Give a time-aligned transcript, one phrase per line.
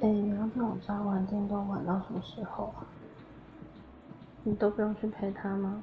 [0.00, 2.86] 哎，你要这种抓玩电动玩到什么时候啊？
[4.44, 5.82] 你都不用去陪他吗？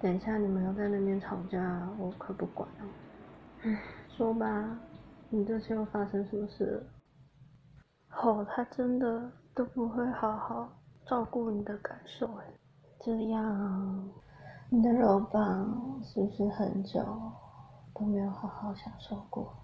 [0.00, 3.70] 等一下你们要在那边吵架，我可不管哦。
[4.08, 4.76] 说吧，
[5.28, 6.82] 你这次又发生什么事了？
[8.22, 10.68] 哦，他真的都不会好好
[11.06, 12.44] 照顾你的感受哎。
[12.98, 14.10] 这样，
[14.68, 17.00] 你的肉棒是不是很久
[17.94, 19.54] 都没有好好享受过？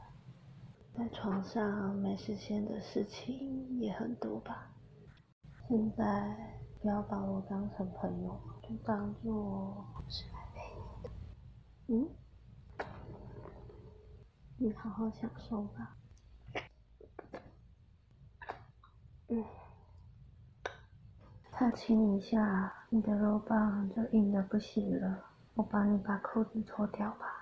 [0.96, 4.70] 在床上没实现的事情也很多吧？
[5.68, 11.10] 现在不要把我当成朋友，就当做是来陪你的。
[11.88, 12.08] 嗯？
[14.56, 15.96] 你好好享受吧。
[19.28, 19.44] 嗯。
[21.52, 25.26] 他亲一下，你的肉棒就硬的不行了。
[25.52, 27.35] 我帮你把裤子脱掉吧。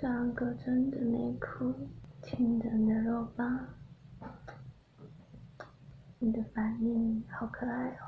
[0.00, 1.74] 这样隔着你的内裤，
[2.22, 3.66] 亲着你的肉棒，
[6.20, 8.06] 你的反应好可爱哦。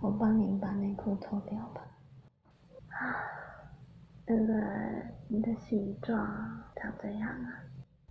[0.00, 1.86] 我帮你把内裤脱掉吧。
[2.88, 3.20] 啊，
[4.28, 6.16] 原来你的形状
[6.74, 7.62] 长这样啊！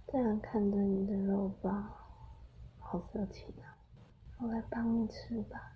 [0.08, 1.92] 这样看着你的肉棒，
[2.78, 3.74] 好色情啊！
[4.38, 5.72] 我来帮你吃吧。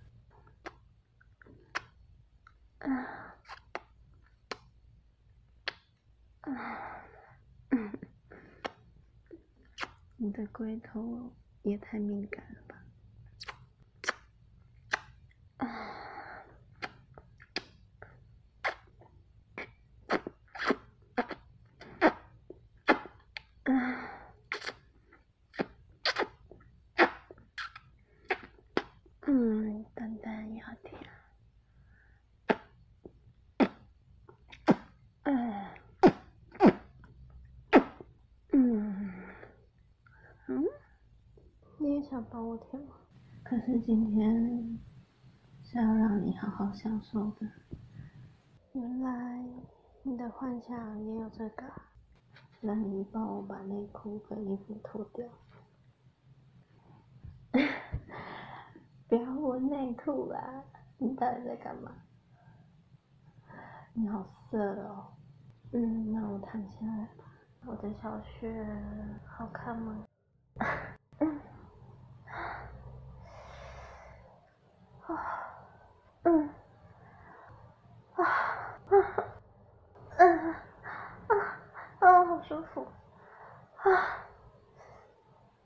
[2.78, 3.36] 啊，
[6.41, 6.94] 啊。
[10.17, 11.31] 你的龟头
[11.63, 12.75] 也太敏感了吧！
[23.65, 24.06] 啊，
[42.21, 42.95] 帮我舔吗？
[43.43, 44.79] 可是今天
[45.63, 47.47] 是要让你好好享受的。
[48.73, 49.45] 原来
[50.03, 51.63] 你的幻想也有这个，
[52.61, 55.27] 那你帮我把内裤和衣服脱掉。
[59.07, 60.63] 不要闻内裤啦！
[60.97, 61.91] 你到底在干嘛？
[63.94, 65.07] 你好色哦。
[65.72, 67.23] 嗯，那我躺下来吧。
[67.66, 68.66] 我的小穴
[69.25, 70.06] 好看吗？
[75.08, 75.16] 啊，
[76.24, 76.50] 嗯，
[78.16, 78.94] 啊，啊，
[80.18, 80.53] 嗯，
[81.28, 81.31] 啊，
[82.00, 82.88] 啊，好舒服
[83.84, 84.25] 啊！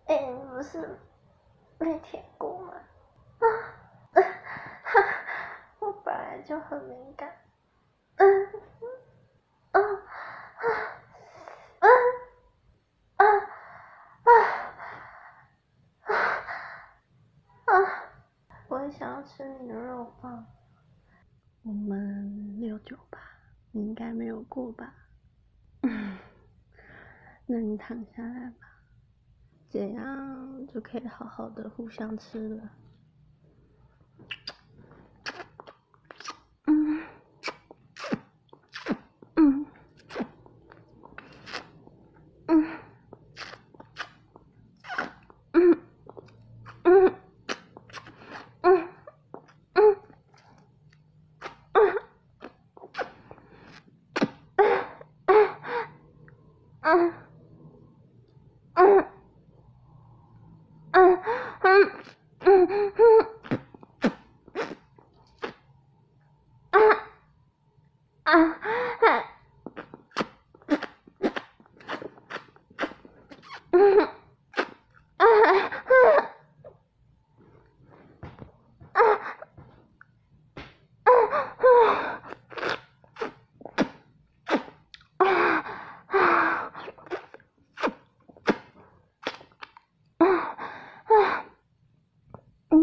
[0.08, 1.00] 哎，你不是
[1.80, 2.74] 没舔过吗？
[3.40, 3.46] 啊，
[4.84, 5.04] 哈
[5.80, 7.32] 我本来就很敏感。
[8.18, 8.48] 嗯，
[9.72, 9.82] 嗯，啊，
[11.80, 11.88] 啊，
[13.18, 13.26] 啊，
[16.04, 16.14] 啊，
[17.66, 17.74] 啊！
[18.68, 20.44] 我也想要吃牛肉棒。
[21.62, 23.20] 我们六九吧？
[23.72, 24.96] 你应该没有过吧？
[27.46, 28.82] 那你躺下来吧，
[29.70, 32.72] 这样就可以好好的互相吃了。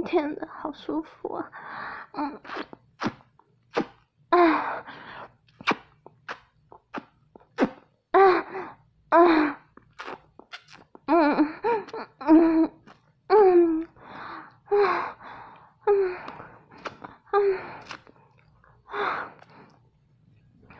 [0.08, 1.50] 天的好舒服啊，
[2.12, 2.40] 嗯，
[4.30, 4.84] 啊，
[8.12, 8.20] 啊，
[9.10, 9.60] 啊，
[11.04, 11.46] 嗯，
[12.20, 12.70] 嗯，嗯，
[13.26, 13.88] 嗯，
[14.64, 15.16] 啊，
[15.84, 16.16] 嗯，
[17.32, 17.58] 嗯，
[18.86, 19.30] 啊，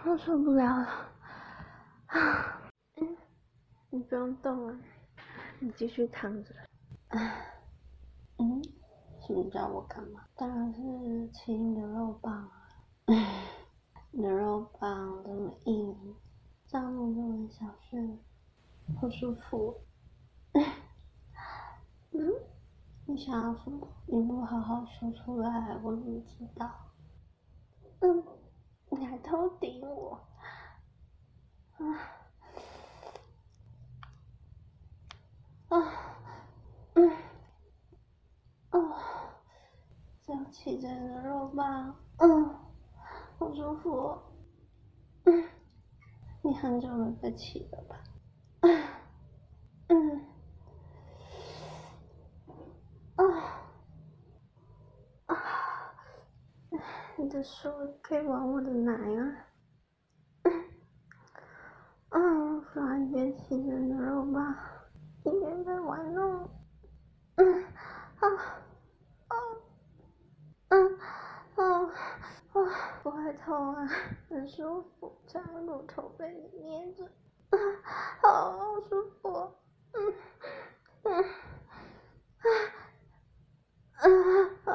[0.07, 0.89] 我受不了了，
[2.07, 2.63] 啊，
[2.97, 3.15] 嗯，
[3.91, 4.75] 你不用动了，
[5.59, 6.55] 你继续躺着，
[9.59, 10.25] 要我干嘛？
[10.37, 12.71] 当然是亲你的肉棒啊！
[14.13, 16.15] 你的肉棒这么硬，
[16.67, 18.19] 这么多的小穴，
[19.01, 19.81] 好舒服。
[22.13, 22.33] 嗯，
[23.07, 23.87] 你想要什么？
[24.07, 26.71] 你不好好说出来，我怎么知道？
[28.01, 28.25] 嗯，
[28.91, 30.21] 你还偷顶我？
[35.69, 35.79] 啊
[36.95, 37.13] 嗯
[38.71, 38.97] 哦，
[40.23, 41.95] 这样起着你的肉棒？
[42.17, 42.45] 嗯，
[43.39, 44.19] 好舒服。
[45.25, 45.45] 嗯，
[46.43, 48.03] 你很久没被起了吧？
[49.87, 50.25] 嗯。
[53.15, 53.25] 啊
[55.27, 55.37] 啊
[57.17, 57.73] 你的手
[58.03, 59.47] 可以玩我的奶啊！
[62.11, 64.59] 嗯，放一边起着的肉吧，
[65.25, 66.51] 一边在玩弄。
[67.37, 68.27] 嗯，啊，
[69.29, 69.37] 啊，
[70.69, 70.99] 嗯，
[72.53, 72.55] 啊，
[73.03, 73.87] 不会痛啊，
[74.29, 77.05] 很舒服，这样乳头被你捏着，
[77.51, 77.59] 啊，
[78.23, 79.55] 好舒服，
[79.93, 80.15] 嗯，
[81.03, 81.25] 嗯，
[84.65, 84.69] 啊，啊，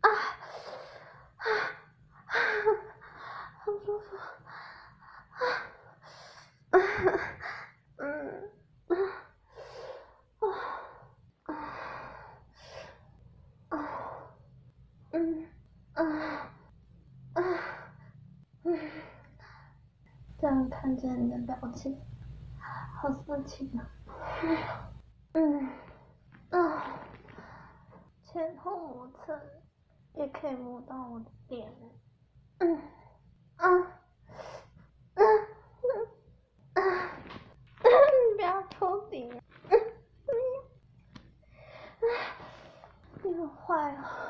[0.00, 0.08] 啊，
[3.64, 3.70] 哼，
[6.02, 6.04] 啊。
[15.12, 15.18] 这
[20.40, 22.00] 这样看着你的表情，
[22.96, 23.90] 好色情啊！
[25.34, 25.68] 嗯，
[26.48, 26.98] 啊，
[28.24, 29.38] 前后磨蹭，
[30.14, 31.70] 也可以摸到我的脸。
[32.58, 32.78] 嗯，
[33.56, 33.68] 啊，
[35.14, 35.26] 嗯，
[35.82, 36.82] 嗯，啊，
[38.36, 39.30] 不要偷顶！
[39.68, 39.78] 嗯，
[42.00, 42.02] 嗯，
[43.22, 44.29] 你好坏哦！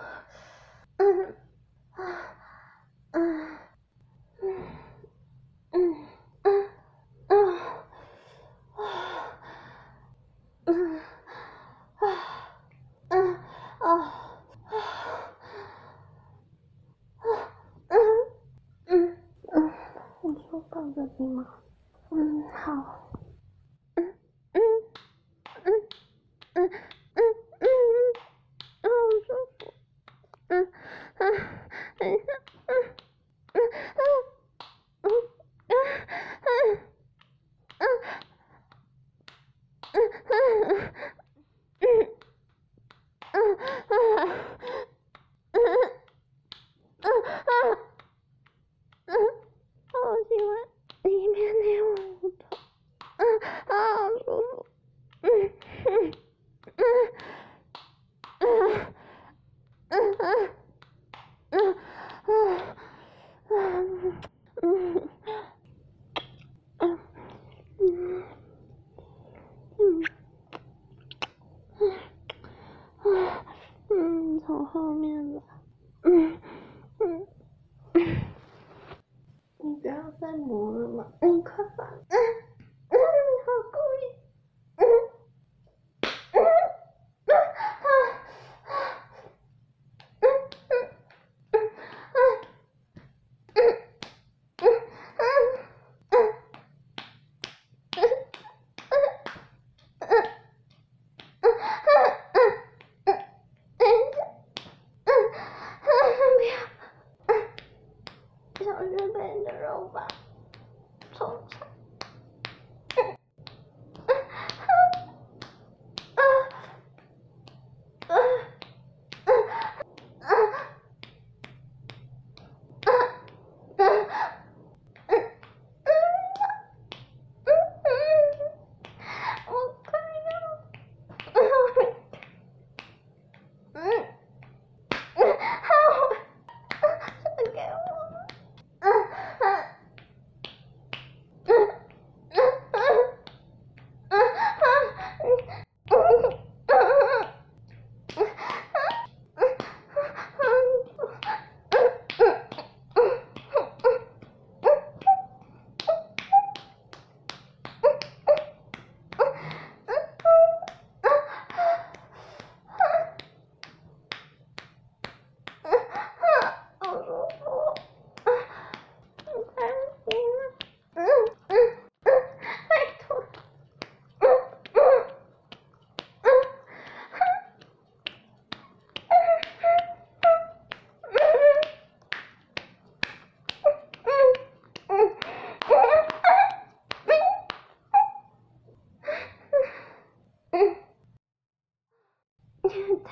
[20.71, 21.47] 抱着你吗？
[22.11, 23.10] 嗯好。
[74.51, 75.43] 我后面吧，
[76.03, 76.37] 嗯
[76.99, 77.27] 嗯
[77.95, 78.17] 嗯，
[79.59, 81.87] 你不要再磨了嘛，你看看。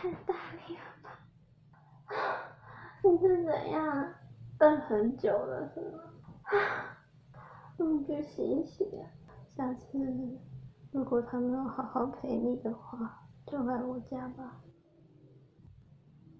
[0.00, 1.10] 太大力了吧？
[3.02, 4.14] 你是怎样？
[4.56, 5.98] 等很久了是吗？
[7.78, 8.88] 你去洗一洗。
[9.56, 9.98] 下次
[10.92, 14.60] 如果他没有好好陪你的话，就来我家吧。